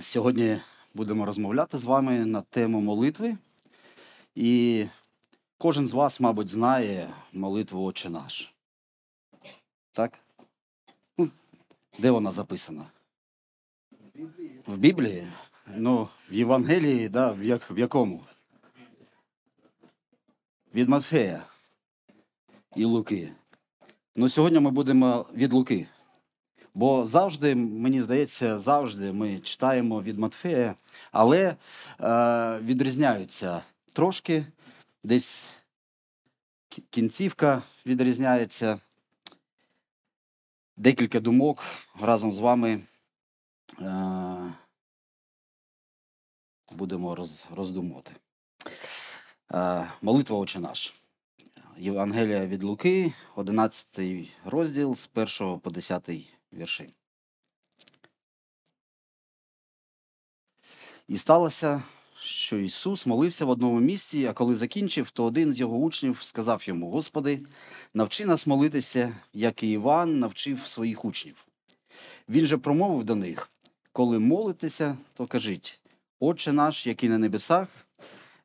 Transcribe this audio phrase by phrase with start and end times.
[0.00, 0.60] Сьогодні
[0.94, 3.36] будемо розмовляти з вами на тему молитви.
[4.34, 4.86] І
[5.58, 8.54] кожен з вас, мабуть, знає молитву Отче наш.
[9.92, 10.20] Так?
[11.18, 11.30] Ну,
[11.98, 12.86] де вона записана?
[14.66, 15.26] В Біблії?
[15.76, 18.20] Ну, в Євангелії, да, в, як, в якому?
[20.74, 21.42] Від Матфея
[22.76, 23.32] і Луки.
[24.16, 25.88] Ну, сьогодні ми будемо від Луки.
[26.76, 30.74] Бо завжди, мені здається, завжди ми читаємо від Матфея,
[31.12, 31.56] але е,
[32.58, 34.46] відрізняються трошки,
[35.04, 35.54] десь
[36.90, 38.80] кінцівка відрізняється.
[40.76, 41.64] Декілька думок
[42.00, 42.80] разом з вами
[43.80, 44.52] е,
[46.70, 48.12] будемо роз, роздумувати.
[49.52, 50.94] Е, молитва Отче наш.
[51.78, 53.86] Євангелія від Луки, 11
[54.44, 55.08] розділ з
[55.40, 56.94] 1 по 10 вірші.
[61.08, 61.82] І сталося,
[62.20, 66.62] що Ісус молився в одному місці, а коли закінчив, то один з його учнів сказав
[66.64, 67.40] йому: Господи,
[67.94, 71.46] навчи нас молитися, як і Іван навчив своїх учнів.
[72.28, 73.50] Він же промовив до них:
[73.92, 75.80] коли молитеся, то кажіть:
[76.20, 77.68] Отче наш, який на небесах,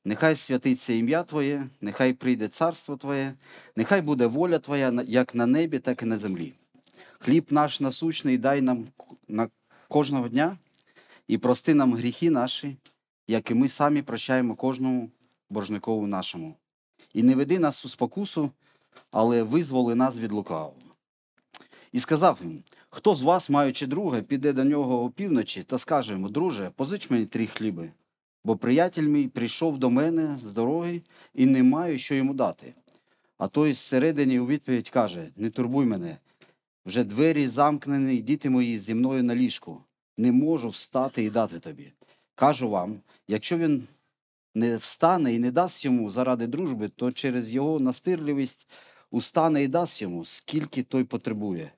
[0.06, 3.34] нехай святиться ім'я Твоє, нехай прийде царство Твоє,
[3.76, 6.54] нехай буде воля Твоя як на небі, так і на землі.
[7.24, 8.88] Хліб наш насущний дай нам
[9.28, 9.50] на
[9.88, 10.58] кожного дня
[11.28, 12.78] і прости нам гріхи наші,
[13.28, 15.10] як і ми самі прощаємо кожному
[15.50, 16.56] боржникову нашому.
[17.14, 18.52] І не веди нас у спокусу,
[19.12, 20.76] але визволи нас від лукавого.
[21.92, 26.30] І сказав їм: хто з вас, маючи друга, піде до нього опівночі та скаже йому,
[26.30, 27.92] друже, позич мені три хліби,
[28.46, 31.02] бо приятель мій прийшов до мене з дороги
[31.34, 32.74] і не маю, що йому дати.
[33.38, 36.18] А той зсередині у відповідь каже: Не турбуй мене,
[36.86, 39.84] вже двері замкнені, діти мої зі мною на ліжку.
[40.18, 41.94] Не можу встати і дати тобі.
[42.36, 43.88] Кажу вам, якщо він
[44.56, 48.68] не встане і не дасть йому заради дружби, то через його настирливість
[49.12, 51.72] устане і дасть йому, скільки той потребує.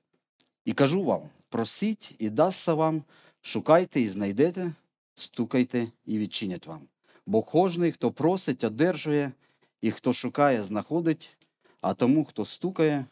[0.64, 3.02] І кажу вам: просіть і дасться вам,
[3.42, 4.72] шукайте і знайдете,
[5.14, 6.80] стукайте і відчинять вам.
[7.26, 9.32] Бо кожний, хто просить, одержує,
[9.80, 11.36] і хто шукає, знаходить,
[11.80, 13.04] а тому, хто стукає,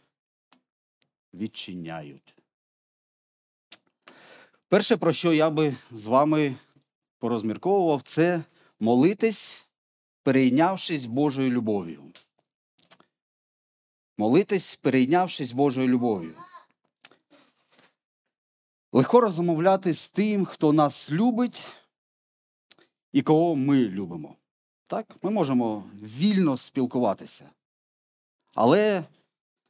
[1.34, 2.34] відчиняють.
[4.68, 6.54] Перше, про що я би з вами
[7.18, 8.42] порозмірковував, це
[8.80, 9.66] молитись,
[10.22, 12.02] перейнявшись Божою любов'ю.
[14.18, 16.34] Молитись, перейнявшись Божою любов'ю.
[18.92, 21.66] Легко розмовляти з тим, хто нас любить
[23.12, 24.36] і кого ми любимо.
[24.86, 25.16] Так?
[25.22, 27.50] Ми можемо вільно спілкуватися.
[28.54, 29.04] Але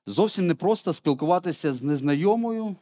[0.07, 2.77] зовсім не просто спілкуватися з незнайомою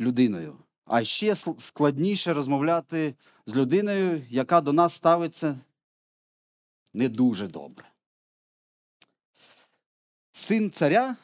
[0.00, 3.14] людиною, а ще складніше розмовляти
[3.46, 5.60] з людиною, яка до нас ставиться
[6.92, 7.90] не дуже добре.
[10.32, 11.16] Син царя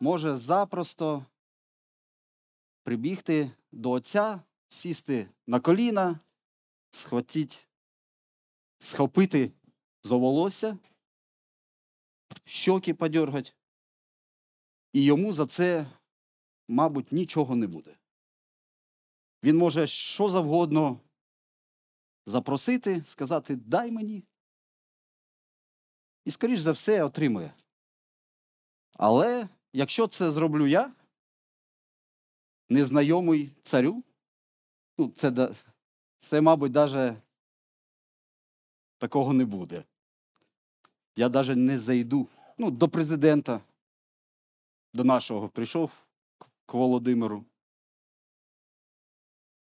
[0.00, 1.24] може запросто
[2.82, 6.20] прибігти до отця, сісти на коліна,
[6.90, 7.68] схватіть,
[8.78, 9.52] схопити
[10.02, 10.78] за волосся,
[12.44, 13.56] щоки подергать,
[14.92, 15.86] і йому за це,
[16.68, 17.96] мабуть, нічого не буде.
[19.42, 21.00] Він може що завгодно
[22.26, 24.24] запросити, сказати дай мені.
[26.24, 27.54] І, скоріш за все, отримує.
[28.92, 30.94] Але якщо це зроблю я,
[32.68, 34.04] незнайомий царю,
[34.98, 35.54] ну, це,
[36.20, 37.16] це мабуть, навіть
[38.98, 39.84] такого не буде.
[41.20, 43.60] Я навіть не зайду ну, до президента,
[44.94, 45.90] до нашого прийшов
[46.38, 47.44] к Володимиру,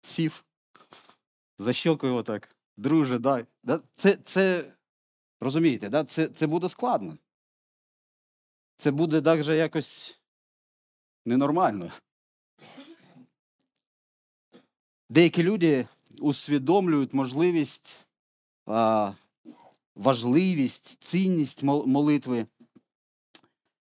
[0.00, 0.44] сів,
[1.58, 3.46] за щоку його так, друже, дай.
[3.96, 4.72] Це, це,
[5.40, 6.04] розумієте, да?
[6.04, 7.18] це, це буде складно.
[8.76, 10.20] Це буде навіть якось
[11.26, 11.92] ненормально.
[15.08, 15.88] Деякі люди
[16.18, 18.06] усвідомлюють можливість,
[19.96, 22.46] важливість, цінність молитви,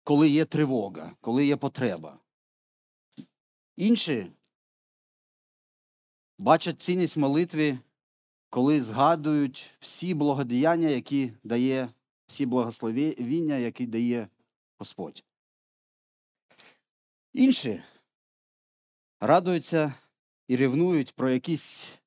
[0.05, 2.19] коли є тривога, коли є потреба.
[3.77, 4.33] Інші
[6.39, 7.79] бачать цінність молитви,
[8.51, 11.89] коли згадують всі благодіяння, які дає,
[12.27, 14.29] всі благословіння, які дає
[14.79, 15.25] Господь.
[17.33, 17.83] Інші
[19.21, 19.95] радуються
[20.49, 21.99] і ревнують про якісь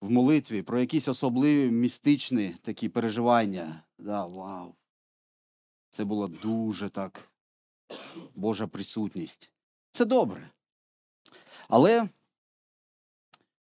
[0.00, 3.82] в молитві, про якісь особливі містичні такі переживання.
[3.98, 4.74] Да, вау.
[5.90, 7.30] Це була дуже так
[8.34, 9.50] Божа присутність.
[9.92, 10.50] Це добре.
[11.68, 12.08] Але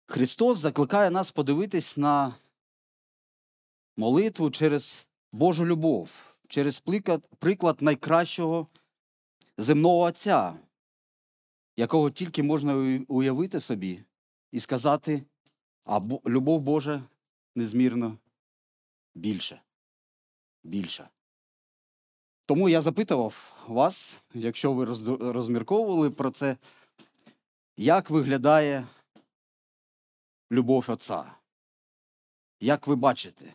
[0.07, 2.35] Христос закликає нас подивитись на
[3.97, 6.83] молитву через Божу любов, через
[7.39, 8.69] приклад, найкращого
[9.59, 10.55] земного Отця,
[11.77, 14.05] якого тільки можна уявити собі
[14.53, 15.25] і сказати,
[15.85, 17.03] а любов Божа
[17.55, 18.19] незмірно
[19.15, 19.61] більше.
[20.65, 21.09] Більша.
[22.47, 24.85] Тому я запитував вас, якщо ви
[25.33, 26.57] розмірковували про це,
[27.77, 28.87] як виглядає
[30.53, 31.35] любов Отця?
[32.61, 33.55] Як ви бачите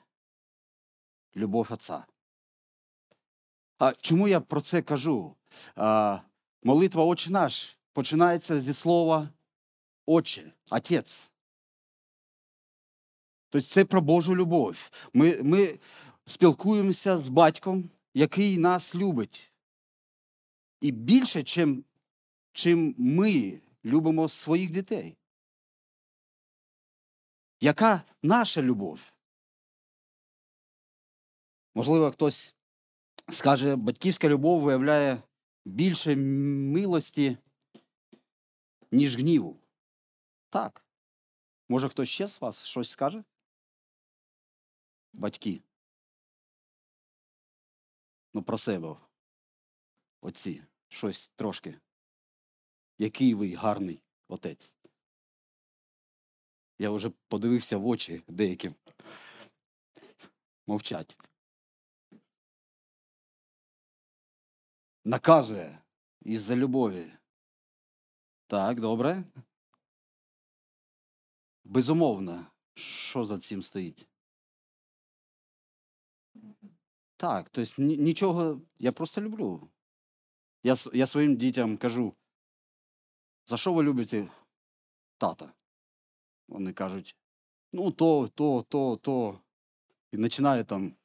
[1.36, 2.06] любов Отця?
[3.78, 5.36] А чому я про це кажу?
[5.76, 6.20] А,
[6.64, 9.30] молитва Отче наш починається зі слова
[10.06, 11.32] Отче, Отець.
[13.50, 14.90] Тобто це про Божу любов.
[15.14, 15.80] Ми, ми
[16.26, 19.52] спілкуємося з батьком, який нас любить.
[20.82, 21.84] І більше, чим,
[22.54, 25.18] чим ми любимо своїх дітей.
[27.62, 29.00] Яка наша любов?
[31.76, 32.56] Можливо, хтось
[33.30, 35.22] скаже, батьківська любов виявляє
[35.66, 37.38] більше милості,
[38.92, 39.60] ніж гніву.
[40.50, 40.86] Так.
[41.70, 43.24] Може, хтось ще з вас щось скаже?
[45.14, 45.64] Батьки.
[48.34, 48.96] Ну, про себе.
[50.22, 50.64] Оці.
[50.88, 51.80] Щось трошки.
[52.98, 54.74] Який ви гарний отець.
[56.80, 58.76] Я вже подивився в очі деяким.
[60.68, 61.18] Мовчать.
[65.06, 65.82] Наказує
[66.22, 67.12] із-за любові.
[68.48, 69.24] Так, добре.
[71.64, 74.08] Безумовно, що за цим стоїть?
[77.20, 79.70] Так, тобто ні- нічого, я просто люблю.
[80.64, 82.14] Я, я своїм дітям кажу,
[83.46, 84.32] за що ви любите
[85.18, 85.54] тата?
[86.48, 87.16] Вони кажуть,
[87.74, 89.40] ну то, то, то, то.
[90.12, 90.96] І починає там.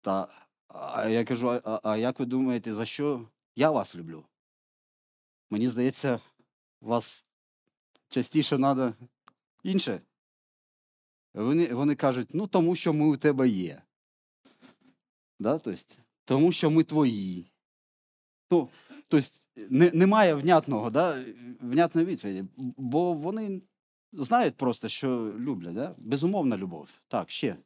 [0.00, 4.26] Та, а я кажу, а, а- а як ви думаєте, за що я вас люблю?
[5.50, 6.20] Мені здається,
[6.80, 7.26] вас
[8.08, 8.94] частіше треба
[9.62, 10.02] інше.
[11.34, 13.85] Вони, вони кажуть, ну тому що ми у тебе є.
[15.38, 15.58] Да?
[15.58, 15.94] Тобто,
[16.24, 17.52] тому що ми твої.
[18.50, 18.68] Ну,
[19.08, 21.24] тобто, не, немає внятного, да?
[21.60, 23.62] внятної відповіді, бо вони
[24.12, 25.74] знають просто, що люблять.
[25.74, 25.94] Да?
[25.98, 26.88] Безумовна любов.
[27.08, 27.56] Так, ще.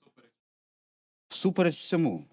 [1.28, 2.25] Всупереч всьому.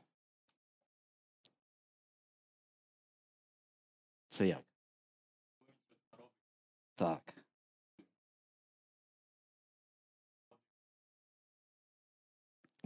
[4.29, 4.63] Це як?
[6.95, 7.36] Так.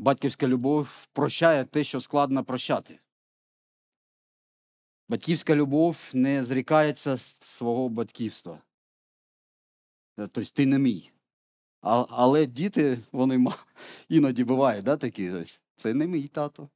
[0.01, 2.99] Батьківська любов прощає те, що складно прощати.
[5.09, 8.61] Батьківська любов не зрікається свого батьківства.
[10.15, 11.11] Тобто ти не мій.
[11.81, 13.45] А, але діти, вони
[14.09, 15.61] іноді бувають, да, такі ось.
[15.75, 16.69] Це не мій тато.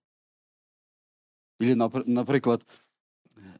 [1.60, 1.75] Ілі,
[2.06, 2.66] наприклад,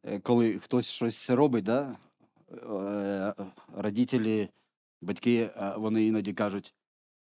[0.04, 1.98] е, коли хтось щось робить, да,
[2.52, 3.34] е,
[3.74, 4.50] родителі,
[5.02, 6.76] батьки, вони іноді кажуть,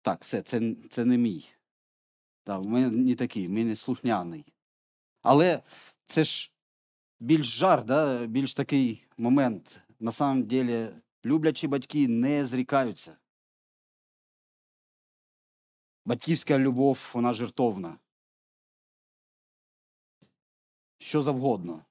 [0.02, 1.54] так, все, це, це не мій.
[2.44, 4.46] Так, мене не такий, в мене слухняний.
[5.22, 5.64] Але
[6.06, 6.54] це ж
[7.20, 9.82] більш жар, да, більш такий момент.
[10.00, 13.18] На самом деле, люблячі батьки не зрікаються.
[16.06, 17.98] Батьківська любов, вона жертовна.
[20.98, 21.86] Що завгодно.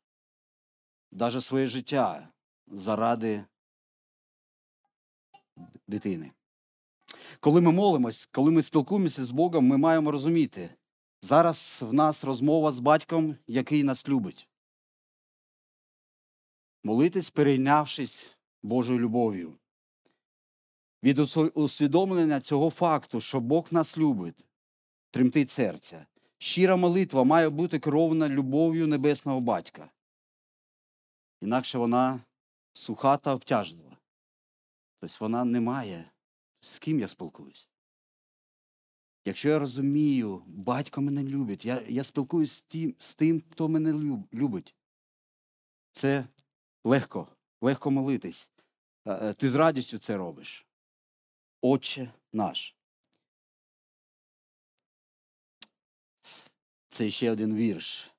[1.11, 2.29] Даже своє життя
[2.67, 3.45] заради
[5.89, 6.33] дитини.
[7.43, 10.71] Коли ми молимось, коли ми спілкуємося з Богом, ми маємо розуміти,
[11.23, 14.49] зараз в нас розмова з батьком, який нас любить.
[16.85, 19.59] Молитись, перейнявшись Божою любов'ю.
[21.03, 21.19] Від
[21.55, 24.47] усвідомлення цього факту, що Бог нас любить,
[25.11, 26.07] тремтить серця.
[26.39, 29.91] Щира молитва має бути керована любов'ю небесного батька.
[31.41, 32.21] Інакше вона
[32.73, 33.97] суха та обтяжлива.
[35.01, 36.12] Тобто вона не має,
[36.63, 37.69] з ким я спілкуюсь.
[39.25, 43.93] Якщо я розумію, батько мене любить, я, я спілкуюсь з тим, з тим, хто мене
[44.33, 44.75] любить.
[45.93, 46.27] Це
[46.85, 47.29] легко,
[47.61, 48.51] легко молитись.
[49.07, 50.67] Е, Ти з радістю це робиш.
[51.61, 52.77] Отче наш.
[56.89, 58.13] Це ще один вірш,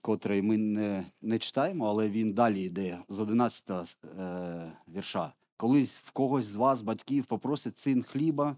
[0.00, 5.32] котрий ми не, не читаємо, але він далі йде з 11 е, вірша.
[5.60, 8.56] Колись в когось з вас, батьків, попросить син хліба,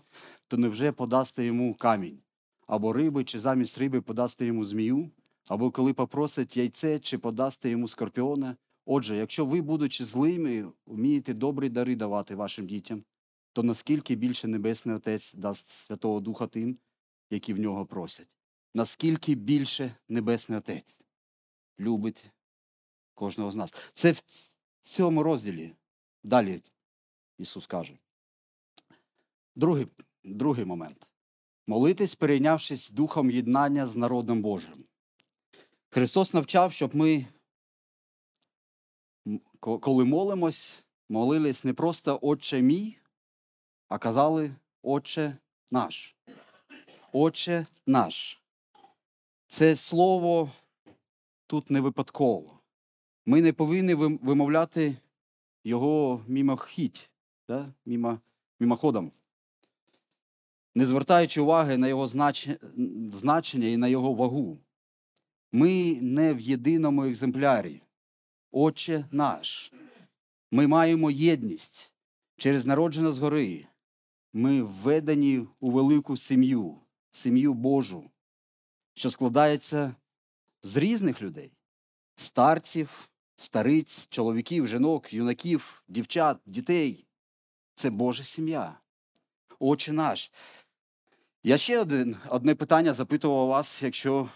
[0.49, 2.19] то невже подасте йому камінь,
[2.67, 5.11] або риби, чи замість риби подасте йому змію,
[5.47, 8.57] або коли попросить яйце, чи подасте йому скорпіона.
[8.87, 13.05] Отже, якщо ви, будучи злими, вмієте добрі дари давати вашим дітям,
[13.53, 16.79] то наскільки більше Небесний Отець дасть Святого Духа тим,
[17.31, 18.29] які в нього просять?
[18.75, 20.99] Наскільки більше Небесний Отець
[21.81, 22.25] любить
[23.15, 23.75] кожного з нас?
[23.95, 24.23] Це в
[24.81, 25.73] цьому розділі.
[26.25, 26.61] Далі
[27.43, 27.99] Ісус каже.
[29.55, 29.87] Другий,
[30.25, 31.07] другий момент.
[31.67, 34.85] Молитись, перейнявшись духом єднання з народом Божим.
[35.91, 37.27] Христос навчав, щоб ми,
[39.61, 42.99] коли молимось, молились не просто Отче мій,
[43.89, 45.37] а казали Отче
[45.71, 46.17] наш.
[47.13, 48.43] Отче наш.
[49.47, 50.51] Це слово
[51.47, 52.59] тут не випадково.
[53.27, 54.97] Ми не повинні вимовляти
[55.65, 57.11] його мімохідь,
[57.53, 57.73] да?
[57.87, 58.21] мімо,
[58.61, 59.13] мімоходом,
[60.75, 62.59] не звертаючи уваги на його знач-
[63.19, 64.59] значення і на його вагу.
[65.53, 67.83] Ми не в єдиному екземплярі.
[68.51, 69.73] Отче наш.
[70.51, 71.93] Ми маємо єдність
[72.37, 73.67] через народження згори.
[74.33, 76.77] Ми введені у велику сім'ю,
[77.11, 78.11] сім'ю Божу,
[78.95, 79.95] що складається
[80.63, 81.53] з різних людей:
[82.15, 87.07] старців, стариць, чоловіків, жінок, юнаків, дівчат, дітей.
[87.75, 88.79] Це Божа сім'я.
[89.59, 90.31] Отче наш.
[91.45, 94.29] Я ще один, одне питання запитував вас, якщо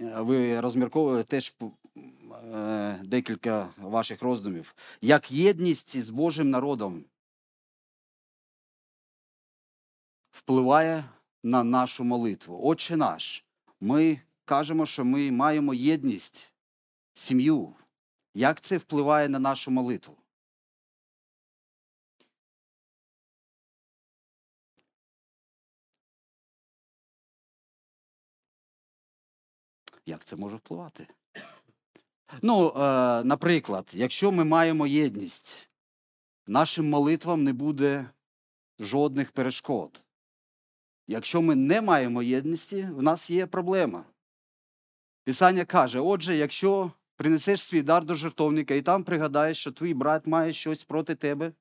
[0.00, 1.54] е, ви розмірковували теж
[2.54, 4.74] е, декілька ваших роздумів.
[5.00, 7.04] Як єдність з Божим народом
[10.30, 11.04] впливає
[11.42, 12.60] на нашу молитву?
[12.62, 13.44] Отче наш,
[13.80, 16.52] ми кажемо, що ми маємо єдність,
[17.14, 17.74] сім'ю.
[18.34, 20.16] Як це впливає на нашу молитву?
[30.08, 31.06] Як це може впливати?
[32.42, 32.72] Ну, е,
[33.24, 35.54] наприклад, якщо ми маємо єдність,
[36.46, 38.10] нашим молитвам не буде
[38.78, 40.04] жодних перешкод.
[41.06, 44.04] Якщо ми не маємо єдності, в нас є проблема.
[45.24, 50.26] Писання каже: отже, якщо принесеш свій дар до жертовника і там пригадаєш, що твій брат
[50.26, 51.52] має щось проти тебе,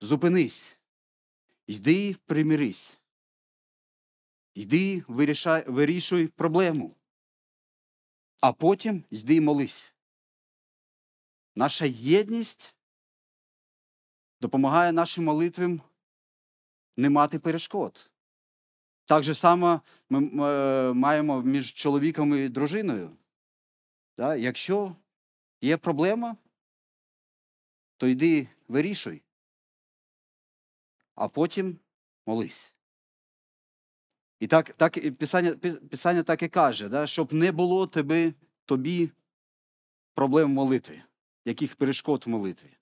[0.00, 0.76] зупинись,
[1.66, 2.97] йди примирись.
[4.58, 6.96] Йди, вирішай, вирішуй проблему.
[8.40, 9.92] А потім йди і молись.
[11.54, 12.74] Наша єдність
[14.40, 15.80] допомагає нашим молитвам
[16.96, 18.10] не мати перешкод.
[19.04, 23.16] Так же само ми е, маємо між чоловіком і дружиною.
[24.18, 24.96] Якщо
[25.60, 26.36] є проблема,
[27.96, 29.22] то йди вирішуй,
[31.14, 31.78] а потім
[32.26, 32.77] молись.
[34.40, 35.56] І так, так Писання,
[35.90, 38.32] Писання так і каже, да, щоб не було тебе,
[38.64, 39.10] тобі
[40.14, 41.02] проблем в молитві,
[41.44, 42.76] яких перешкод в молитві.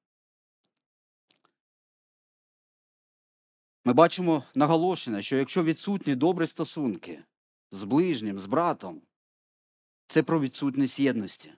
[3.85, 7.25] Ми бачимо наголошення, що якщо відсутні добрі стосунки
[7.71, 9.03] з ближнім, з братом,
[10.07, 11.53] це про відсутність єдності.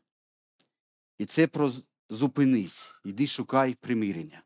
[1.18, 1.72] І це про
[2.10, 4.42] зупинись, йди шукай примирення.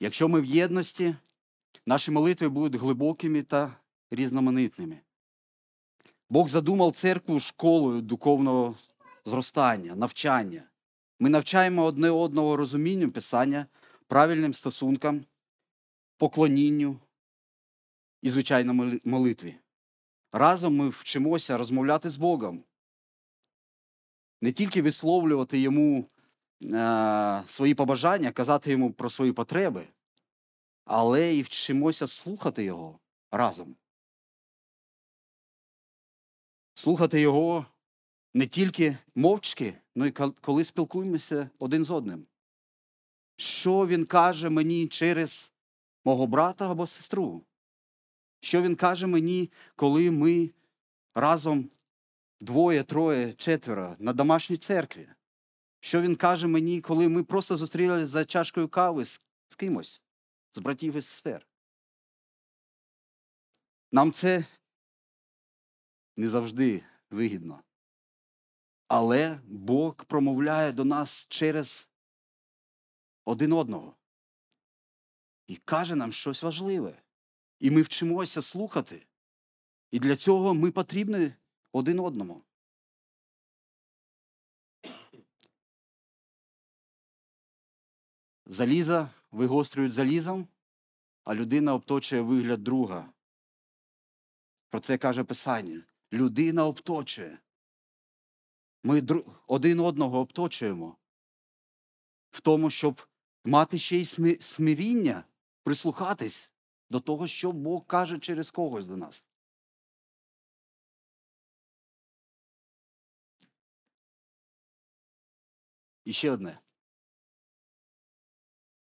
[0.00, 1.14] Якщо ми в єдності,
[1.86, 3.76] наші молитви будуть глибокими та
[4.10, 5.00] різноманітними.
[6.30, 8.74] Бог задумав церкву школою духовного
[9.24, 10.62] зростання, навчання.
[11.20, 13.66] Ми навчаємо одне одного розумінню Писання,
[14.06, 15.24] правильним стосункам,
[16.16, 16.96] поклонінню
[18.22, 19.56] і, звичайно, молитві.
[20.32, 22.64] Разом ми вчимося розмовляти з Богом,
[24.40, 26.06] не тільки висловлювати йому
[26.64, 29.86] е, свої побажання, казати йому про свої потреби,
[30.92, 32.98] але і вчимося слухати його
[33.30, 33.76] разом.
[36.74, 37.66] Слухати його
[38.34, 42.26] не тільки мовчки, але й коли спілкуємося один з одним.
[43.36, 45.52] Що він каже мені через
[46.04, 47.44] мого брата або сестру?
[48.40, 50.50] Що він каже мені, коли ми
[51.14, 51.70] разом
[52.40, 55.08] двоє, троє, четверо на домашній церкві?
[55.80, 60.02] Що він каже мені, коли ми просто зустрілися за чашкою кави з, з кимось,
[60.52, 61.46] з братів і сестер?
[63.92, 64.44] Нам це
[66.16, 67.62] не завжди вигідно.
[68.88, 71.90] Але Бог промовляє до нас через
[73.24, 73.96] один одного
[75.46, 77.02] і каже нам щось важливе.
[77.58, 79.06] І ми вчимося слухати.
[79.90, 81.32] І для цього ми потрібні
[81.72, 82.44] один одному.
[88.46, 90.48] Заліза вигострюють залізом,
[91.24, 93.12] а людина обточує вигляд друга.
[94.68, 95.82] Про це каже Писання.
[96.12, 97.38] Людина обточує.
[98.84, 99.02] Ми
[99.46, 100.96] один одного обточуємо
[102.30, 103.06] в тому, щоб
[103.44, 104.04] мати ще й
[104.40, 105.24] смиріння,
[105.62, 106.52] прислухатись
[106.90, 109.24] до того, що Бог каже через когось до нас.
[116.04, 116.58] І ще одне.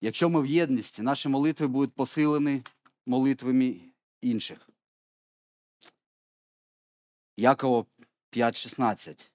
[0.00, 2.62] Якщо ми в єдності, наші молитви будуть посилені
[3.06, 3.80] молитвами
[4.20, 4.68] інших.
[7.36, 7.84] Якова
[8.32, 9.30] 5.16.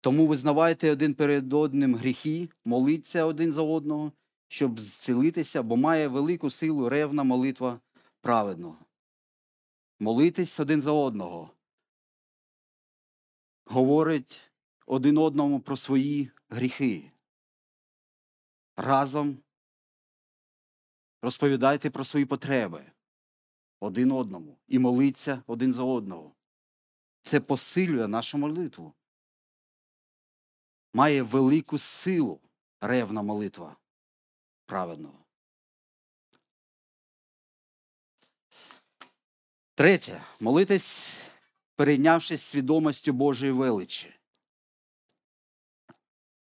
[0.00, 4.12] Тому визнавайте один перед одним гріхи, моліться один за одного,
[4.48, 7.80] щоб зцілитися, бо має велику силу ревна молитва
[8.20, 8.78] праведного.
[9.98, 11.50] Молитись один за одного.
[13.64, 14.50] Говорить
[14.86, 17.10] один одному про свої гріхи.
[18.76, 19.38] Разом
[21.22, 22.84] розповідайте про свої потреби
[23.80, 26.34] один одному і молиться один за одного.
[27.22, 28.92] Це посилює нашу молитву.
[30.94, 32.40] Має велику силу
[32.80, 33.76] ревна молитва
[34.66, 35.24] праведного.
[39.74, 40.22] Третє.
[40.40, 41.18] Молитись,
[41.74, 44.14] перейнявшись свідомістю Божої величі.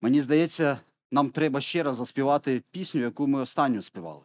[0.01, 4.23] Мені здається, нам треба ще раз заспівати пісню, яку ми останню співали.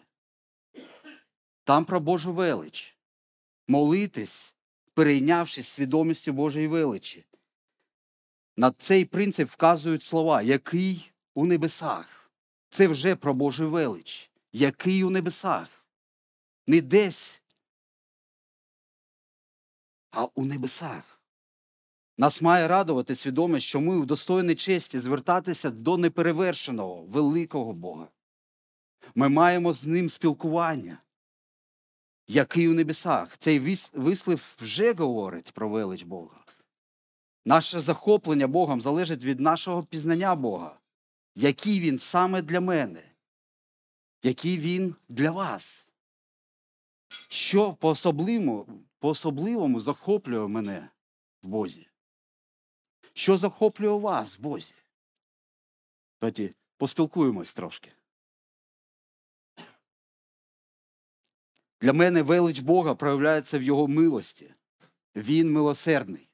[1.70, 2.98] Там про Божу велич.
[3.68, 4.54] Молитись,
[4.94, 7.26] перейнявшись свідомістю Божої величі.
[8.58, 12.32] На цей принцип вказують слова, який у небесах.
[12.70, 14.32] Це вже про Божу велич.
[14.54, 15.86] Який у небесах.
[16.68, 17.42] Не десь,
[20.12, 21.22] а у небесах.
[22.18, 28.08] Нас має радувати свідомість, що ми удостоєні честі звертатися до неперевершеного, великого Бога.
[29.16, 31.02] Ми маємо з ним спілкування,
[32.30, 33.38] який у небесах.
[33.38, 33.60] Цей
[33.94, 36.46] вислів вже говорить про велич Бога.
[37.46, 40.80] Наше захоплення Богом залежить від нашого пізнання Бога,
[41.36, 43.04] який він саме для мене,
[44.24, 45.88] який він для вас.
[47.28, 48.68] Що по-особливому,
[49.00, 50.90] по-особливому захоплює мене
[51.42, 51.88] в Бозі?
[53.14, 54.74] Що захоплює вас в Бозі?
[56.22, 57.92] Давайте поспілкуємось трошки.
[61.82, 64.54] Для мене велич Бога проявляється в Його милості.
[65.16, 66.30] Він милосердний.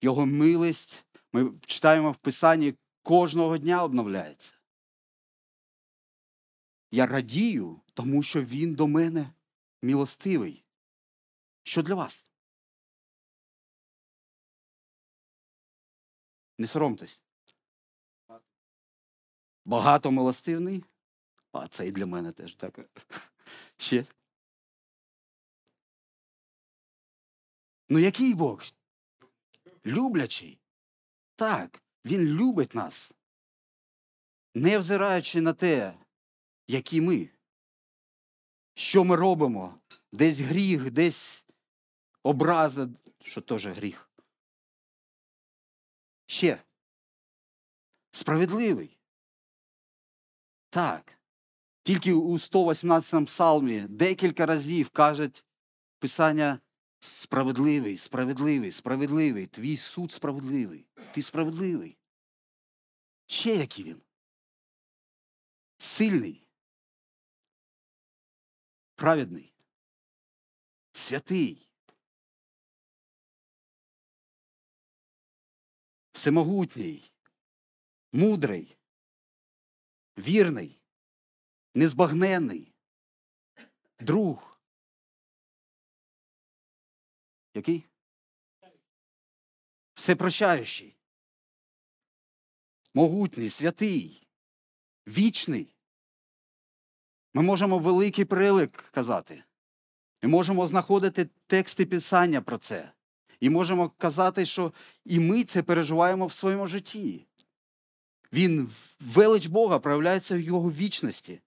[0.00, 4.54] Його милість, ми читаємо в Писанні, кожного дня обновляється.
[6.90, 9.32] Я радію, тому що він до мене
[9.82, 10.64] милостивий.
[11.62, 12.26] Що для вас?
[16.58, 17.20] Не соромтесь.
[19.64, 20.84] Багато милостивний.
[21.52, 22.78] А це і для мене теж так.
[23.76, 24.06] Ще.
[27.88, 28.62] Ну який Бог?
[29.86, 30.58] Люблячий.
[31.36, 33.12] Так, Він любить нас,
[34.54, 35.98] не взираючи на те,
[36.68, 37.30] які ми.
[38.74, 39.80] Що ми робимо?
[40.12, 41.46] Десь гріх, десь
[42.22, 42.88] образа,
[43.20, 44.10] що теж гріх.
[46.26, 46.62] Ще.
[48.10, 48.98] Справедливий.
[50.70, 51.21] Так.
[51.82, 55.44] Тільки у 118 псалмі декілька разів кажуть
[55.98, 56.60] Писання
[57.00, 59.46] справедливий, справедливий, справедливий.
[59.46, 60.86] Твій суд справедливий.
[61.14, 61.98] Ти справедливий.
[63.26, 64.02] Ще який він.
[65.78, 66.46] Сильний.
[68.94, 69.52] Праведний.
[70.92, 71.68] Святий.
[76.12, 77.12] Всемогутній.
[78.12, 78.76] Мудрий.
[80.18, 80.81] Вірний.
[81.74, 82.72] Незбагненний.
[84.00, 84.58] Друг.
[87.54, 87.84] Який?
[89.94, 90.96] Всепрощаючий.
[92.94, 94.28] Могутній, святий,
[95.06, 95.74] вічний.
[97.34, 99.44] Ми можемо великий перелик казати.
[100.22, 102.92] Ми можемо знаходити тексти Писання про це.
[103.40, 104.72] І можемо казати, що
[105.04, 107.26] і ми це переживаємо в своєму житті.
[108.32, 111.40] Він, велич Бога, проявляється в його вічності.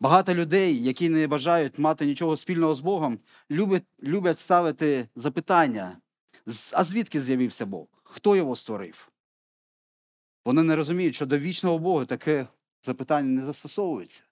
[0.00, 3.18] Багато людей, які не бажають мати нічого спільного з Богом,
[3.50, 6.00] люблять, люблять ставити запитання:
[6.72, 7.86] а звідки з'явився Бог?
[8.02, 9.08] Хто його створив?
[10.44, 12.46] Вони не розуміють, що до вічного Бога таке
[12.84, 14.22] запитання не застосовується.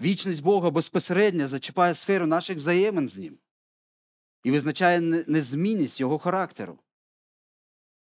[0.00, 3.38] Вічність Бога безпосередньо зачіпає сферу наших взаємин з ним
[4.44, 6.78] і визначає незмінність його характеру.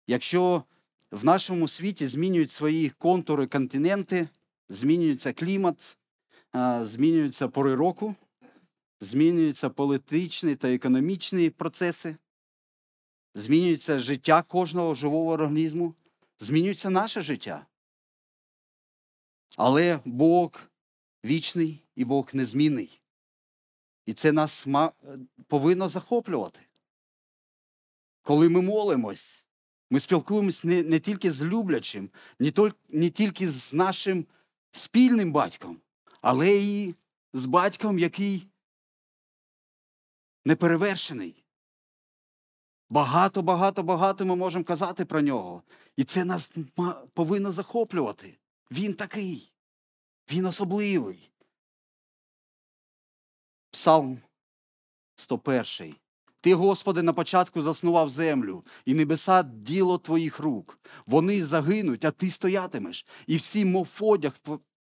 [0.07, 0.63] Якщо
[1.11, 4.29] в нашому світі змінюють свої контури континенти,
[4.71, 5.97] змінюється клімат,
[6.81, 8.15] змінюються пори року,
[9.01, 12.15] змінюються політичні та економічні процеси,
[13.35, 15.95] змінюється життя кожного живого організму,
[16.39, 17.65] змінюється наше життя.
[19.57, 20.61] Але Бог
[21.25, 23.01] вічний і Бог незмінний.
[24.05, 24.67] І це нас
[25.47, 26.59] повинно захоплювати.
[28.21, 29.45] Коли ми молимось,
[29.89, 34.25] ми спілкуємось не, не тільки з люблячим, не, толь- не тільки з нашим
[34.71, 35.81] спільним батьком,
[36.21, 36.95] але і
[37.33, 38.47] з батьком, який
[40.45, 41.45] неперевершений.
[42.89, 45.63] Багато, багато, багато ми можемо казати про нього.
[45.95, 46.51] І це нас
[47.13, 48.37] повинно захоплювати.
[48.71, 49.53] Він такий,
[50.31, 51.31] він особливий.
[53.71, 54.21] Псалм
[55.15, 55.95] 101.
[56.41, 60.79] Ти, Господи, на початку заснував землю, і небеса діло твоїх рук.
[61.05, 64.33] Вони загинуть, а ти стоятимеш, і всі, мов одяг,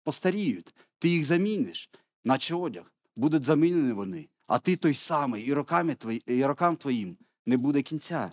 [0.05, 0.75] постаріють.
[0.99, 1.91] Ти їх заміниш,
[2.25, 2.93] наче одяг.
[3.17, 7.83] Будуть замінені вони, а ти той самий, і роками твої, і рокам твоїм не буде
[7.83, 8.33] кінця.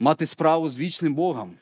[0.00, 1.56] Мати справу з вічним Богом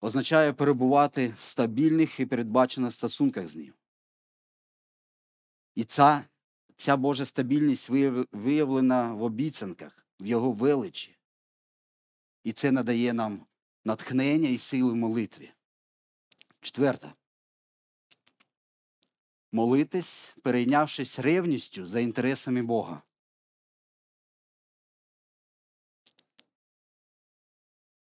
[0.00, 3.72] означає перебувати в стабільних і передбачених стосунках з ним.
[5.74, 6.24] І ця,
[6.76, 7.88] ця Божа стабільність
[8.32, 11.16] виявлена в обіцянках, в Його величі.
[12.44, 13.46] І це надає нам
[13.84, 15.52] натхнення і сили в молитві.
[16.60, 17.12] Четверте.
[19.52, 23.02] Молитись, перейнявшись ревністю за інтересами Бога.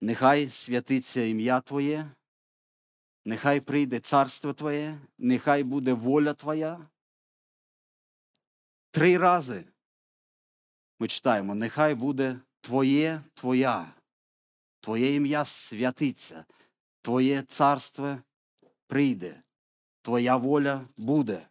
[0.01, 2.11] Нехай святиться ім'я Твоє,
[3.25, 6.89] нехай прийде царство Твоє, нехай буде воля Твоя.
[8.97, 9.65] Три рази
[10.99, 13.95] ми читаємо: нехай буде Твоє, Твоя,
[14.81, 16.45] Твоє ім'я святиться,
[17.03, 18.19] Твоє царство
[18.87, 19.43] прийде,
[20.03, 21.49] Твоя воля буде.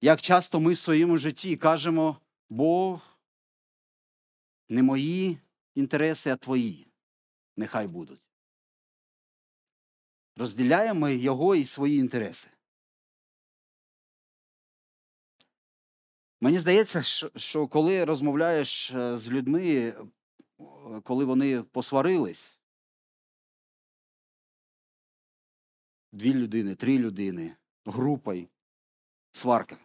[0.00, 2.16] Як часто ми в своєму житті кажемо,
[2.50, 3.18] Бог,
[4.68, 5.38] не мої
[5.74, 6.86] інтереси, а твої
[7.56, 8.22] нехай будуть.
[10.36, 12.51] Розділяємо його і свої інтереси.
[16.42, 17.02] Мені здається,
[17.36, 19.94] що, коли розмовляєш е, з людьми,
[21.02, 22.58] коли вони посварились,
[26.12, 28.48] дві людини, три людини, групою,
[29.32, 29.78] сварка.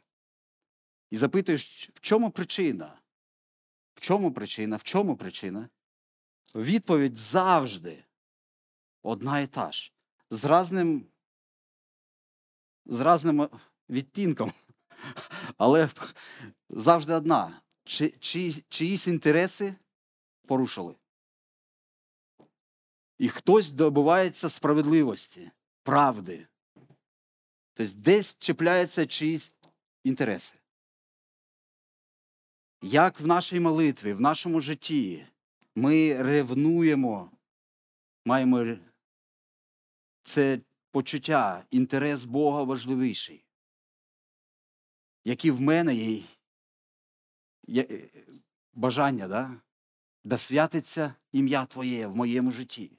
[1.11, 2.99] І запитуєш, в чому причина?
[3.95, 4.77] В чому причина?
[4.77, 5.69] В чому причина?
[6.55, 8.03] Відповідь завжди
[9.01, 9.93] одна і та ж.
[10.29, 11.05] З разним,
[12.85, 13.49] з разним е,
[13.89, 14.51] відтінком.
[15.57, 15.89] Але
[16.77, 17.61] завжди одна.
[17.83, 19.75] Чи, чи, чиїсь інтереси
[20.47, 20.95] порушили.
[23.17, 25.51] І хтось добивається справедливості,
[25.83, 26.47] правди.
[27.73, 29.51] Тобто десь чіпляються чиїсь
[30.03, 30.53] інтереси.
[32.81, 35.25] Як в нашій молитві, в нашому житті
[35.75, 37.31] ми ревнуємо,
[38.25, 38.65] маємо
[40.23, 40.59] це
[40.91, 43.45] почуття, інтерес Бога важливіший,
[45.25, 46.23] які в мене є
[48.73, 49.61] бажання, да?
[50.23, 52.91] да святиться ім'я Твоє в моєму житті,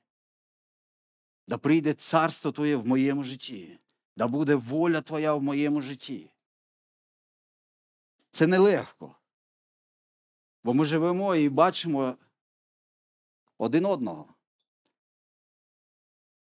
[1.48, 3.78] да прийде царство Твоє в моєму житті,
[4.16, 6.31] да буде воля Твоя в моєму житті.
[8.31, 9.14] Це нелегко.
[10.64, 12.16] Бо ми живемо і бачимо
[13.59, 14.35] один одного.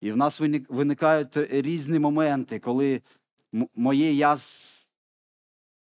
[0.01, 3.01] І в нас виникають різні моменти, коли
[3.75, 4.37] моє я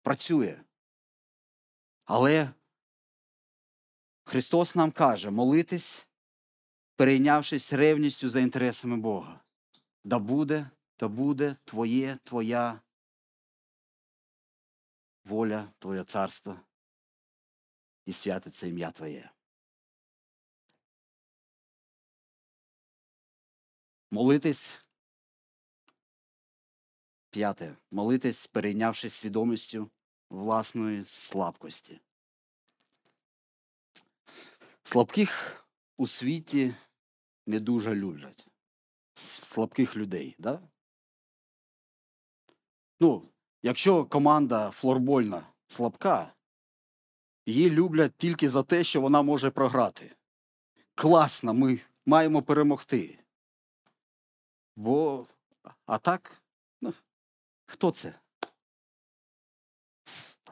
[0.01, 0.59] працює.
[2.07, 2.53] Але
[4.23, 6.07] Христос нам каже молитись,
[6.95, 9.43] перейнявшись ревністю за інтересами Бога.
[10.03, 12.81] Да буде, да буде Твоє, Твоя
[15.23, 16.59] воля, Твоє царство
[18.05, 19.31] і святиться ім'я Твоє.
[24.11, 24.79] Молитись.
[27.29, 27.75] П'яте.
[27.91, 29.89] Молитись, перейнявшись свідомістю
[30.29, 31.99] власної слабкості.
[34.83, 35.63] Слабких
[35.97, 36.75] у світі
[37.45, 38.47] не дуже люблять.
[39.15, 40.69] Слабких людей, да?
[42.99, 43.29] Ну,
[43.63, 46.33] якщо команда флорбольна слабка,
[47.45, 50.15] її люблять тільки за те, що вона може програти.
[50.95, 53.19] Класно, ми маємо перемогти.
[54.75, 55.27] Бо,
[55.85, 56.41] а так,
[56.81, 56.93] ну,
[57.65, 58.19] хто це?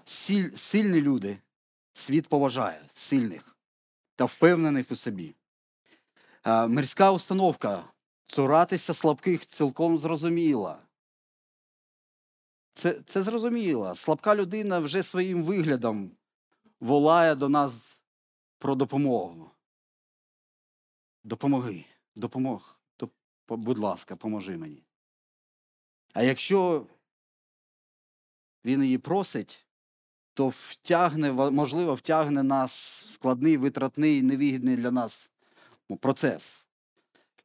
[0.06, 1.38] Сильні люди
[1.94, 3.58] світ поважає сильних
[4.16, 5.36] та впевнених у собі.
[6.46, 7.84] Мирська установка
[8.28, 10.82] цуратися слабких цілком зрозуміла.
[12.74, 13.96] Це, це зрозуміло.
[13.96, 16.12] Слабка людина вже своїм виглядом
[16.80, 18.00] волає до нас
[18.58, 19.52] про допомогу.
[21.24, 23.10] допомоги, допомог, доп-
[23.48, 24.84] будь ласка, поможи мені.
[26.14, 26.88] А якщо
[28.66, 29.65] він її просить,
[30.36, 35.32] то втягне, можливо, втягне нас в складний, витратний, невигідний для нас
[36.00, 36.66] процес.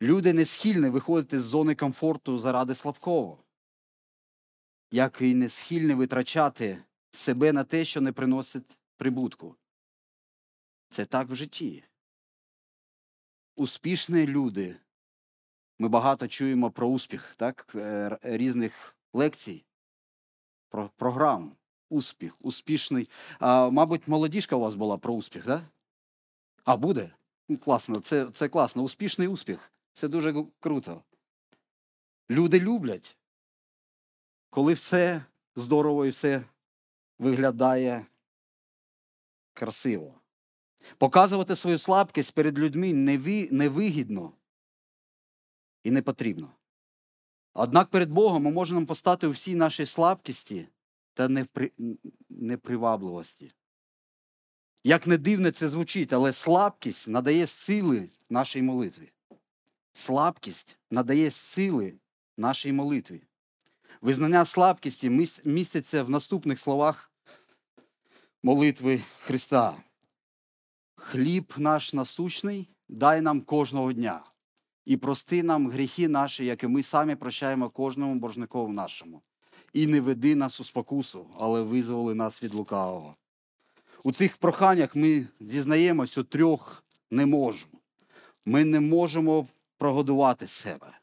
[0.02, 3.44] Люди не схильні виходити з зони комфорту заради слабкого,
[4.90, 9.56] як і не схильні витрачати себе на те, що не приносить прибутку.
[10.88, 11.84] Це так в житті.
[13.56, 14.76] Успішні люди.
[15.78, 17.72] Ми багато чуємо про успіх, так?
[17.74, 19.64] е, різних лекцій,
[20.68, 21.56] про програм.
[21.90, 23.08] Успіх, успішний.
[23.38, 25.62] А, мабуть, молодіжка у вас була про успіх, так?
[26.64, 27.10] А буде?
[27.48, 28.82] Ну, класно, це, це класно.
[28.82, 29.72] Успішний успіх.
[29.92, 31.02] Це дуже круто.
[32.30, 33.16] Люди люблять,
[34.50, 35.24] коли все
[35.56, 36.44] здорово і все
[37.18, 38.06] виглядає
[39.52, 40.14] красиво.
[40.98, 42.92] Показувати свою слабкість перед людьми
[43.50, 44.32] невигідно
[45.84, 46.50] і не потрібно.
[47.54, 50.68] Однак перед Богом ми можемо постати у всій нашій слабкісті
[51.28, 51.44] та
[52.28, 53.52] непривабливості.
[54.84, 59.12] Як не дивно це звучить, але слабкість надає сили нашій молитві.
[59.92, 61.94] Слабкість надає сили
[62.36, 63.22] нашій молитві.
[64.00, 67.12] Визнання слабкісті міс- міститься в наступних словах
[68.42, 69.76] молитви Христа.
[70.94, 74.24] Хліб наш насущний, дай нам кожного дня.
[74.84, 79.22] І прости нам гріхи наші, які ми самі прощаємо кожному боржникову нашому.
[79.72, 83.16] І не веди нас у спокусу, але визволи нас від лукавого.
[84.02, 87.66] У цих проханнях ми зізнаємось у трьох не можу.
[88.46, 90.98] Ми не можемо прогодувати себе.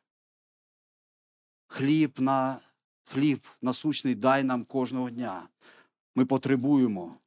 [1.67, 2.60] Хліб на
[3.03, 5.47] хліб насущний дай нам кожного дня.
[6.15, 7.17] Ми потребуємо,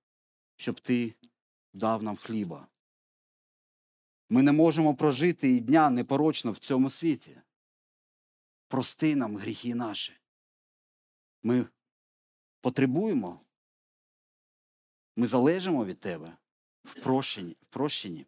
[0.57, 1.15] щоб ти
[1.73, 2.67] дав нам хліба.
[4.31, 7.37] Ми не можемо прожити і дня непорочно в цьому світі.
[8.69, 10.20] Прости нам гріхи наші.
[11.43, 11.67] Ми
[12.61, 13.41] потребуємо.
[15.17, 16.37] Ми залежимо від тебе
[16.85, 17.57] в прощенні.
[17.63, 18.27] В прощенні.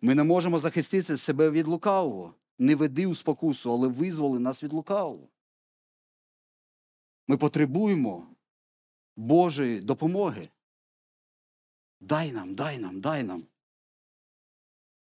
[0.00, 2.34] Ми не можемо захистити себе від лукавого.
[2.58, 5.28] Не веди у спокусу, але визволи нас від лукавого.
[7.28, 8.36] Ми потребуємо
[9.16, 10.48] Божої допомоги.
[12.00, 13.46] Дай нам, дай нам, дай нам.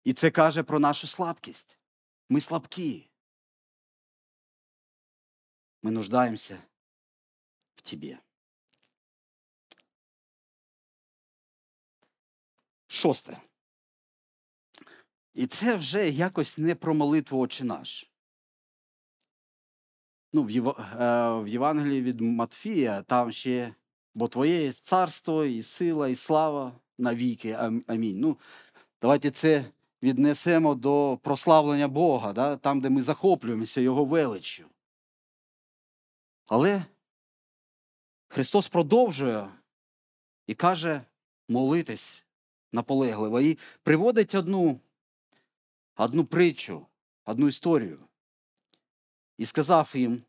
[0.03, 1.79] І це каже про нашу слабкість.
[2.29, 3.09] Ми слабкі.
[5.83, 6.63] Ми нуждаємося
[7.85, 8.17] Тебе.
[12.87, 13.37] Шосте.
[15.33, 18.11] І це вже якось не про молитву Отче наш.
[20.33, 20.53] Ну, е,
[21.43, 23.75] в Євангелії від Матфія там ще,
[24.13, 27.51] бо Твоє є царство, і сила, і слава навіки.
[27.87, 28.19] Амінь.
[28.19, 28.37] Ну,
[29.01, 29.65] давайте це
[30.03, 32.57] віднесемо до прославлення Бога, да?
[32.57, 34.65] там, де ми захоплюємося Його величчю.
[36.45, 36.85] Але
[38.27, 39.49] Христос продовжує
[40.47, 41.01] і каже
[41.49, 42.25] молитись
[42.71, 43.41] наполегливо.
[43.41, 44.79] І приводить одну,
[45.95, 46.85] одну притчу,
[47.25, 47.99] одну історію.
[49.37, 50.21] І сказав їм,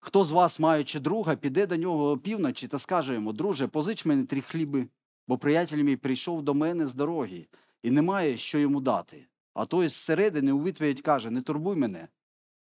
[0.00, 4.24] хто з вас, маючи друга, піде до нього опівночі та скаже йому, друже, позич мені
[4.24, 4.88] три хліби,
[5.28, 7.46] бо приятель мій прийшов до мене з дороги
[7.82, 9.26] і немає, що йому дати.
[9.54, 12.08] А той зсередини у відповідь каже: Не турбуй мене.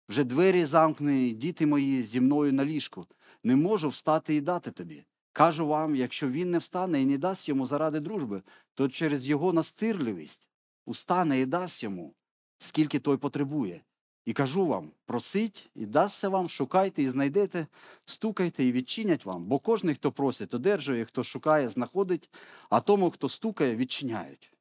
[0.09, 3.07] Вже двері замкнені, діти мої зі мною на ліжку.
[3.45, 5.05] Не можу встати і дати тобі.
[5.33, 8.41] Кажу вам, якщо він не встане і не дасть йому заради дружби,
[8.73, 10.47] то через його настирливість
[10.85, 12.13] устане і дасть йому,
[12.57, 13.81] скільки той потребує.
[14.25, 17.67] І кажу вам: просить, і дасться вам, шукайте і знайдете,
[18.05, 22.29] стукайте і відчинять вам, бо кожний, хто просить, одержує, хто шукає, знаходить,
[22.69, 24.51] а тому, хто стукає, відчиняють.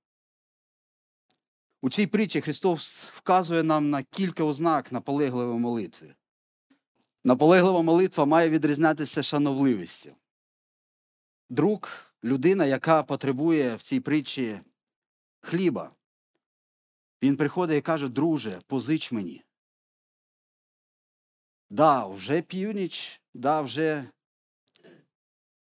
[1.82, 6.14] У цій притчі Христос вказує нам на кілька ознак наполегливої молитви.
[7.24, 10.12] Наполеглива молитва має відрізнятися шановливістю.
[11.50, 11.80] Друг,
[12.24, 14.60] людина, яка потребує в цій притчі
[15.40, 15.90] хліба,
[17.22, 19.44] він приходить і каже: Друже, позич мені.
[21.70, 24.08] Да, вже північ, да, вже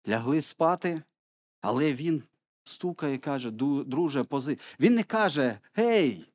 [0.07, 1.03] лягли спати,
[1.61, 2.23] але він
[2.63, 4.57] стукає і каже: друже, пози.
[4.79, 6.25] Він не каже: Гей,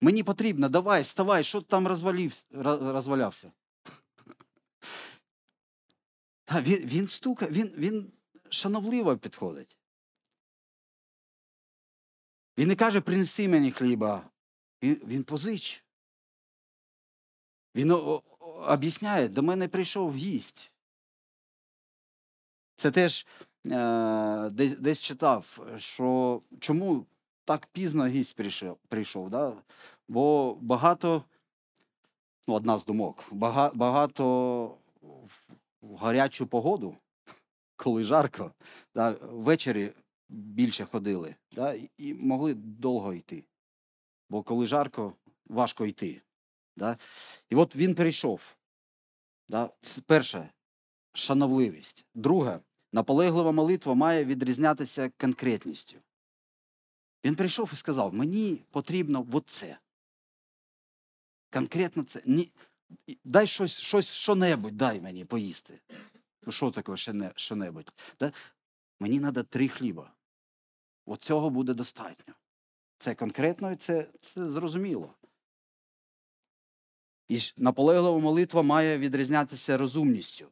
[0.00, 1.86] мені потрібно, давай, вставай, що ти там
[2.92, 3.52] розвалявся.
[6.52, 8.12] Він, він стукає, він, він
[8.50, 9.78] шановливо підходить.
[12.58, 14.30] Він не каже, принеси мені хліба.
[14.82, 15.84] Він, він позич.
[17.74, 17.90] Він
[18.66, 20.72] об'ясняє, до мене прийшов гість.
[22.76, 23.26] Це теж
[23.66, 27.06] е, десь, десь читав, що чому
[27.44, 29.62] так пізно гість прийшов, прийшов да?
[30.08, 31.24] бо багато,
[32.50, 34.76] ну, одна з думок, бага, багато
[35.82, 36.96] в- гарячу погоду,
[37.76, 38.52] коли жарко,
[38.94, 39.92] да, ввечері
[40.28, 43.44] більше ходили да, і- могли довго йти.
[44.30, 45.12] Бо коли жарко,
[45.46, 46.22] важко йти.
[46.76, 46.96] Да?
[47.50, 48.56] І от він перейшов.
[49.48, 49.70] Да?
[50.06, 50.50] Перше
[51.12, 52.06] шановливість.
[52.14, 52.60] Друге,
[52.92, 55.96] наполеглива молитва має відрізнятися конкретністю.
[57.24, 59.78] Він прийшов і сказав: мені потрібно от це.
[61.52, 62.22] Конкретно це.
[62.26, 62.50] Ні,
[63.24, 65.80] дай щось, щось, що-небудь, дай мені поїсти.
[66.42, 67.92] Ну, що таке що-не- що-небудь?
[68.20, 68.32] Да?
[69.00, 70.12] Мені треба три хліба.
[71.06, 72.34] От цього буде достатньо.
[72.98, 75.14] Це конкретно і це, це зрозуміло.
[77.28, 80.48] І наполеглива молитва має відрізнятися розумністю.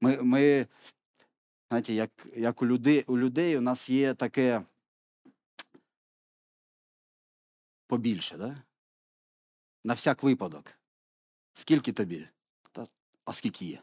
[0.00, 0.66] Ми, ми
[1.68, 4.62] знаєте, як, як у, людей, у людей у нас є таке
[7.86, 8.62] побільше, да?
[9.86, 10.72] На всяк випадок.
[11.52, 12.28] Скільки тобі?
[12.72, 12.88] Та,
[13.24, 13.82] а скільки є?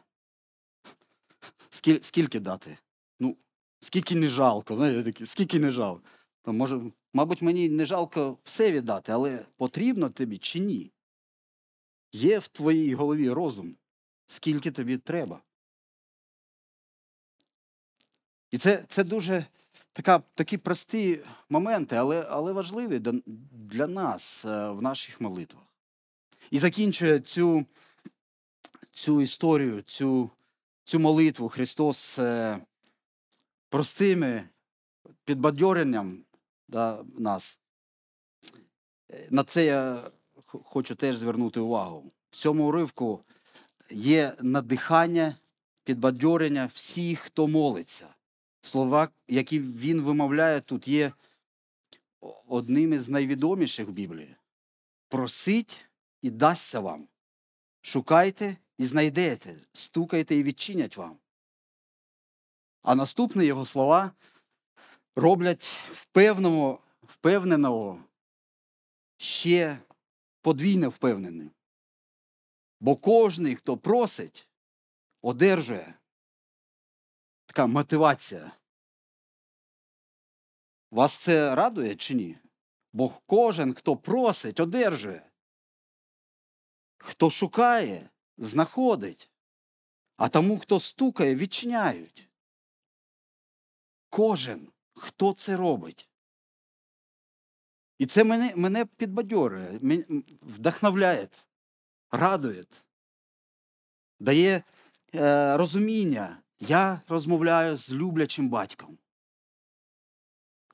[1.70, 2.78] Скіль, скільки дати?
[3.20, 3.36] Ну,
[3.80, 6.02] скільки не жалко, знаєте, такі, скільки не жалко.
[6.42, 6.80] То може,
[7.12, 10.92] мабуть, мені не жалко все віддати, але потрібно тобі чи ні?
[12.12, 13.76] Є в твоїй голові розум,
[14.26, 15.42] скільки тобі треба.
[18.50, 19.46] І це, це дуже
[19.92, 23.20] така, такі прості моменти, але, але важливі для,
[23.52, 25.73] для нас е, в наших молитвах.
[26.50, 27.66] І закінчує цю,
[28.90, 30.30] цю історію, цю,
[30.84, 32.58] цю молитву Христос е,
[33.68, 34.48] простими
[35.24, 36.24] підбадьоренням
[36.68, 37.58] да, нас.
[39.10, 40.10] Е, На це я
[40.64, 42.12] хочу теж звернути увагу.
[42.30, 43.24] В цьому уривку
[43.90, 45.36] є надихання,
[45.84, 48.14] підбадьорення всіх, хто молиться.
[48.60, 51.12] Слова, які він вимовляє тут, є
[52.46, 54.36] одним із найвідоміших в Біблії.
[55.08, 55.86] Просить
[56.24, 57.08] і дасться вам.
[57.80, 61.18] Шукайте і знайдете, стукайте і відчинять вам.
[62.82, 64.12] А наступні його слова
[65.16, 65.64] роблять
[67.02, 68.04] впевненого,
[69.16, 69.78] ще
[70.40, 71.50] подвійно впевненим.
[72.80, 74.48] Бо кожний, хто просить,
[75.22, 75.94] одержує.
[77.46, 78.52] Така мотивація.
[80.90, 82.38] Вас це радує чи ні?
[82.92, 85.30] Бо кожен, хто просить, одержує.
[87.06, 89.30] Хто шукає, знаходить.
[90.16, 92.28] А тому, хто стукає, відчиняють.
[94.10, 96.08] Кожен, хто це робить.
[97.98, 99.78] І це мене, мене підбадьорює,
[100.42, 101.28] вдохновляє,
[102.10, 102.64] радує,
[104.20, 104.62] дає
[105.14, 106.42] е, розуміння.
[106.60, 108.98] Я розмовляю з люблячим батьком,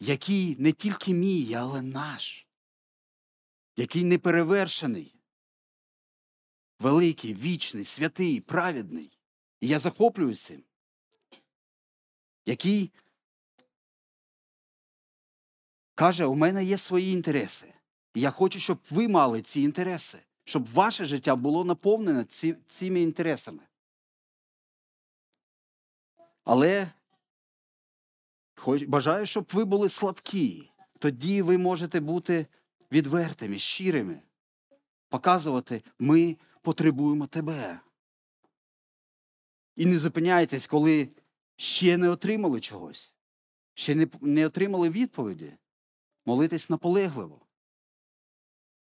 [0.01, 2.47] який не тільки мій, але наш,
[3.77, 5.20] який неперевершений,
[6.81, 9.19] великий, вічний, святий, праведний.
[9.61, 10.63] І я захоплююсь цим,
[12.47, 12.93] який
[15.95, 17.75] каже, у мене є свої інтереси.
[18.15, 23.01] І я хочу, щоб ви мали ці інтереси, щоб ваше життя було наповнене ці, цими
[23.01, 23.63] інтересами.
[26.45, 26.91] Але
[28.57, 30.71] хоч, бажаю, щоб ви були слабкі.
[30.99, 32.47] Тоді ви можете бути
[32.93, 34.23] відвертими, щирими,
[35.09, 37.81] показувати, ми потребуємо тебе.
[39.77, 41.09] І не зупиняйтесь, коли
[41.57, 43.13] ще не отримали чогось,
[43.75, 45.57] ще не, не отримали відповіді.
[46.27, 47.47] Молитесь наполегливо.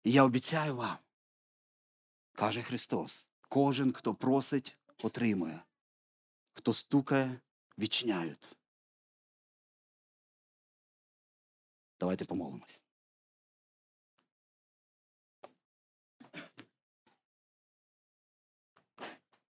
[0.04, 0.98] І я обіцяю вам,
[2.32, 5.64] каже Христос, кожен, хто просить, отримує,
[6.54, 7.40] хто стукає,
[7.78, 8.58] відчиняють.
[12.00, 12.87] Давайте помолимось.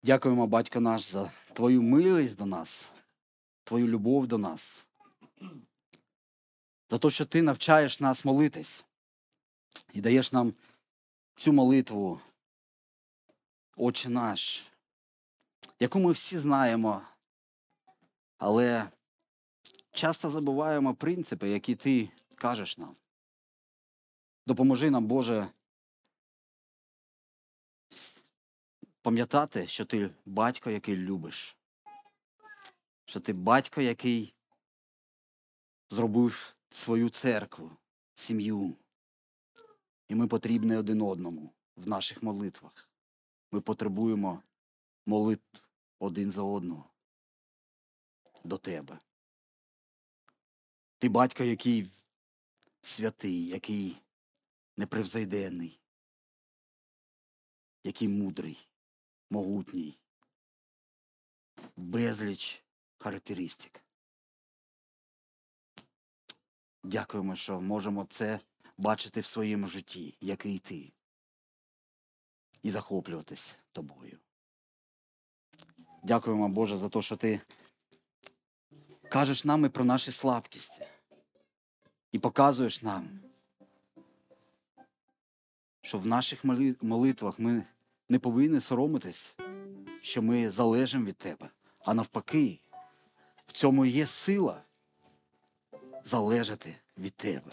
[0.04, 2.92] Дякуємо, батько наш, за твою милість до нас,
[3.64, 4.88] твою любов до нас,
[6.90, 8.86] за те, що ти навчаєш нас молитись
[9.94, 10.54] і даєш нам
[11.36, 12.22] цю молитву,
[13.80, 14.68] Отче наш,
[15.80, 17.02] яку ми всі знаємо,
[18.38, 18.88] але
[19.92, 22.96] часто забуваємо принципи, які ти кажеш нам.
[24.48, 25.48] Допоможи нам, Боже,
[29.08, 31.58] пам'ятати, що ти батько, який любиш,
[33.06, 34.34] що ти батько, який
[35.90, 37.72] зробив свою церкву,
[38.16, 38.78] сім'ю.
[40.08, 42.90] І ми потрібні один одному в наших молитвах.
[43.52, 44.44] Ми потребуємо
[45.06, 45.64] молитв
[46.00, 46.90] один за одного
[48.44, 49.00] до тебе.
[50.98, 51.90] Ти батько, який
[52.82, 54.02] святий, який
[54.78, 55.80] непревзойденний,
[57.84, 58.68] який мудрий,
[59.30, 59.98] могутній,
[61.76, 62.64] безліч
[62.98, 63.84] характеристик.
[66.84, 68.40] Дякуємо, що можемо це
[68.78, 70.92] бачити в своєму житті, який ти,
[72.64, 74.20] і захоплюватись тобою.
[76.04, 77.42] Дякуємо, Боже, за те, що ти
[79.10, 80.88] кажеш нам і про наші слабкості
[82.12, 83.20] і показуєш нам,
[85.82, 86.44] що в наших
[86.82, 87.66] молитвах ми
[88.10, 89.36] не повинні соромитись,
[90.02, 91.50] що ми залежимо від тебе,
[91.86, 92.60] а навпаки,
[93.48, 94.62] в цьому є сила
[96.04, 97.52] залежати від тебе.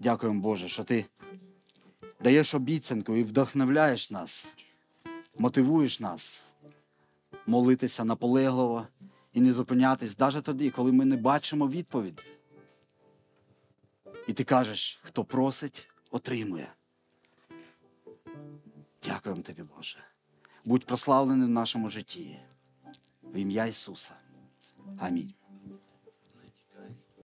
[0.00, 1.06] Дякуємо, Боже, що ти
[2.20, 4.48] даєш обіцянку і вдохновляєш нас,
[5.38, 6.44] мотивуєш нас
[7.46, 8.86] молитися наполегливо
[9.32, 12.22] і не зупинятись навіть тоді, коли ми не бачимо відповіді.
[14.28, 16.72] І ти кажеш, хто просить, отримує.
[19.04, 19.98] Дякуємо тобі, Боже.
[20.64, 22.38] Будь прославлений в нашому житті.
[23.22, 24.14] В ім'я Ісуса.
[24.98, 25.34] Амінь.